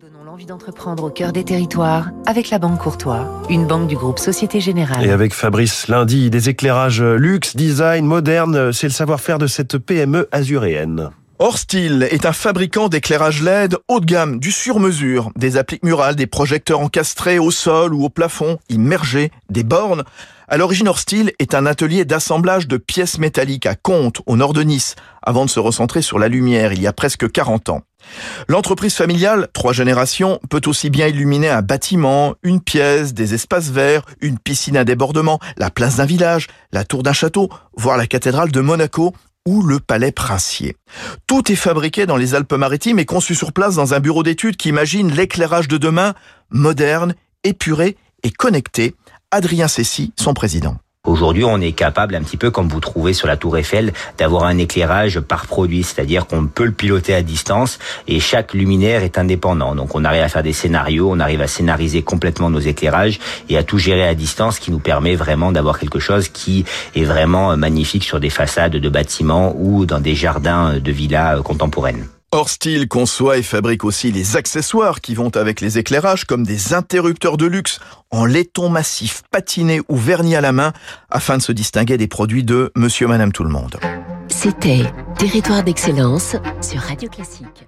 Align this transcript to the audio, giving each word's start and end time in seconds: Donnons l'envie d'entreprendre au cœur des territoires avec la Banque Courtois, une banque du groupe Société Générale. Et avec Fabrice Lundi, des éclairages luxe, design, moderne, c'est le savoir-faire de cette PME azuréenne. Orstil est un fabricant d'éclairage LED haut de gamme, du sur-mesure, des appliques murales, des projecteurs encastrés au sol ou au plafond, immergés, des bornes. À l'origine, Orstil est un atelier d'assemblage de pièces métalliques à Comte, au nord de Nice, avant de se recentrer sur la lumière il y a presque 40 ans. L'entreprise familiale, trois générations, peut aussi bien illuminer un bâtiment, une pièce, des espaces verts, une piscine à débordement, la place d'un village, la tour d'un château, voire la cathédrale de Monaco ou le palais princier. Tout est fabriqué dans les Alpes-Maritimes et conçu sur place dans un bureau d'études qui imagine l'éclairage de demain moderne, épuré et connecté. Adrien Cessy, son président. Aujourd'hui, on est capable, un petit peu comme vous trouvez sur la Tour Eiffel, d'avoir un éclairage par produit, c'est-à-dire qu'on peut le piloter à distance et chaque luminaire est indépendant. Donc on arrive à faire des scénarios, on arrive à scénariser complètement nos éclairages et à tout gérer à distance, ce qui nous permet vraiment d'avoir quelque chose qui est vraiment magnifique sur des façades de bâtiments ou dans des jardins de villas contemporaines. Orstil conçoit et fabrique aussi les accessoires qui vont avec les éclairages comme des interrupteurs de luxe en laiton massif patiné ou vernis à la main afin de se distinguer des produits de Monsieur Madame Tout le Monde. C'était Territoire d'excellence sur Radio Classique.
Donnons 0.00 0.24
l'envie 0.24 0.46
d'entreprendre 0.46 1.04
au 1.04 1.10
cœur 1.10 1.30
des 1.30 1.44
territoires 1.44 2.08
avec 2.24 2.48
la 2.48 2.58
Banque 2.58 2.78
Courtois, 2.78 3.42
une 3.50 3.66
banque 3.66 3.86
du 3.86 3.96
groupe 3.96 4.18
Société 4.18 4.58
Générale. 4.58 5.04
Et 5.04 5.10
avec 5.10 5.34
Fabrice 5.34 5.88
Lundi, 5.88 6.30
des 6.30 6.48
éclairages 6.48 7.02
luxe, 7.02 7.54
design, 7.54 8.06
moderne, 8.06 8.72
c'est 8.72 8.86
le 8.86 8.94
savoir-faire 8.94 9.36
de 9.36 9.46
cette 9.46 9.76
PME 9.76 10.26
azuréenne. 10.32 11.10
Orstil 11.38 12.08
est 12.10 12.24
un 12.24 12.32
fabricant 12.32 12.88
d'éclairage 12.88 13.42
LED 13.42 13.76
haut 13.88 14.00
de 14.00 14.06
gamme, 14.06 14.38
du 14.38 14.52
sur-mesure, 14.52 15.32
des 15.36 15.58
appliques 15.58 15.84
murales, 15.84 16.16
des 16.16 16.26
projecteurs 16.26 16.80
encastrés 16.80 17.38
au 17.38 17.50
sol 17.50 17.92
ou 17.92 18.02
au 18.02 18.08
plafond, 18.08 18.58
immergés, 18.70 19.30
des 19.50 19.64
bornes. 19.64 20.04
À 20.48 20.56
l'origine, 20.56 20.88
Orstil 20.88 21.32
est 21.38 21.54
un 21.54 21.66
atelier 21.66 22.06
d'assemblage 22.06 22.68
de 22.68 22.78
pièces 22.78 23.18
métalliques 23.18 23.66
à 23.66 23.74
Comte, 23.74 24.22
au 24.24 24.36
nord 24.36 24.54
de 24.54 24.62
Nice, 24.62 24.94
avant 25.22 25.44
de 25.44 25.50
se 25.50 25.60
recentrer 25.60 26.00
sur 26.00 26.18
la 26.18 26.28
lumière 26.28 26.72
il 26.72 26.80
y 26.80 26.86
a 26.86 26.94
presque 26.94 27.30
40 27.30 27.68
ans. 27.68 27.82
L'entreprise 28.48 28.94
familiale, 28.94 29.48
trois 29.52 29.72
générations, 29.72 30.40
peut 30.48 30.60
aussi 30.66 30.90
bien 30.90 31.06
illuminer 31.06 31.48
un 31.48 31.62
bâtiment, 31.62 32.34
une 32.42 32.60
pièce, 32.60 33.14
des 33.14 33.34
espaces 33.34 33.70
verts, 33.70 34.02
une 34.20 34.38
piscine 34.38 34.76
à 34.76 34.84
débordement, 34.84 35.38
la 35.56 35.70
place 35.70 35.96
d'un 35.96 36.06
village, 36.06 36.48
la 36.72 36.84
tour 36.84 37.02
d'un 37.02 37.12
château, 37.12 37.48
voire 37.76 37.96
la 37.96 38.06
cathédrale 38.06 38.50
de 38.50 38.60
Monaco 38.60 39.14
ou 39.46 39.62
le 39.62 39.80
palais 39.80 40.12
princier. 40.12 40.76
Tout 41.26 41.50
est 41.50 41.56
fabriqué 41.56 42.06
dans 42.06 42.16
les 42.16 42.34
Alpes-Maritimes 42.34 42.98
et 42.98 43.06
conçu 43.06 43.34
sur 43.34 43.52
place 43.52 43.74
dans 43.74 43.94
un 43.94 44.00
bureau 44.00 44.22
d'études 44.22 44.56
qui 44.56 44.68
imagine 44.68 45.10
l'éclairage 45.10 45.68
de 45.68 45.78
demain 45.78 46.14
moderne, 46.50 47.14
épuré 47.44 47.96
et 48.22 48.30
connecté. 48.30 48.94
Adrien 49.30 49.68
Cessy, 49.68 50.12
son 50.18 50.34
président. 50.34 50.76
Aujourd'hui, 51.06 51.44
on 51.44 51.60
est 51.62 51.72
capable, 51.72 52.14
un 52.14 52.22
petit 52.22 52.36
peu 52.36 52.50
comme 52.50 52.68
vous 52.68 52.78
trouvez 52.78 53.14
sur 53.14 53.26
la 53.26 53.38
Tour 53.38 53.56
Eiffel, 53.56 53.94
d'avoir 54.18 54.44
un 54.44 54.58
éclairage 54.58 55.18
par 55.18 55.46
produit, 55.46 55.82
c'est-à-dire 55.82 56.26
qu'on 56.26 56.46
peut 56.46 56.66
le 56.66 56.72
piloter 56.72 57.14
à 57.14 57.22
distance 57.22 57.78
et 58.06 58.20
chaque 58.20 58.52
luminaire 58.52 59.02
est 59.02 59.16
indépendant. 59.16 59.74
Donc 59.74 59.94
on 59.94 60.04
arrive 60.04 60.22
à 60.22 60.28
faire 60.28 60.42
des 60.42 60.52
scénarios, 60.52 61.10
on 61.10 61.18
arrive 61.18 61.40
à 61.40 61.46
scénariser 61.46 62.02
complètement 62.02 62.50
nos 62.50 62.60
éclairages 62.60 63.18
et 63.48 63.56
à 63.56 63.62
tout 63.62 63.78
gérer 63.78 64.06
à 64.06 64.14
distance, 64.14 64.56
ce 64.56 64.60
qui 64.60 64.70
nous 64.70 64.78
permet 64.78 65.16
vraiment 65.16 65.52
d'avoir 65.52 65.78
quelque 65.78 66.00
chose 66.00 66.28
qui 66.28 66.66
est 66.94 67.04
vraiment 67.04 67.56
magnifique 67.56 68.04
sur 68.04 68.20
des 68.20 68.30
façades 68.30 68.76
de 68.76 68.88
bâtiments 68.88 69.54
ou 69.58 69.86
dans 69.86 70.00
des 70.00 70.14
jardins 70.14 70.78
de 70.78 70.92
villas 70.92 71.42
contemporaines. 71.42 72.06
Orstil 72.32 72.86
conçoit 72.86 73.38
et 73.38 73.42
fabrique 73.42 73.82
aussi 73.82 74.12
les 74.12 74.36
accessoires 74.36 75.00
qui 75.00 75.16
vont 75.16 75.30
avec 75.30 75.60
les 75.60 75.78
éclairages 75.78 76.24
comme 76.24 76.44
des 76.44 76.74
interrupteurs 76.74 77.36
de 77.36 77.46
luxe 77.46 77.80
en 78.12 78.24
laiton 78.24 78.68
massif 78.68 79.22
patiné 79.32 79.80
ou 79.88 79.96
vernis 79.96 80.36
à 80.36 80.40
la 80.40 80.52
main 80.52 80.72
afin 81.10 81.38
de 81.38 81.42
se 81.42 81.50
distinguer 81.50 81.96
des 81.96 82.06
produits 82.06 82.44
de 82.44 82.70
Monsieur 82.76 83.08
Madame 83.08 83.32
Tout 83.32 83.42
le 83.42 83.50
Monde. 83.50 83.80
C'était 84.28 84.84
Territoire 85.18 85.64
d'excellence 85.64 86.36
sur 86.60 86.80
Radio 86.80 87.08
Classique. 87.08 87.66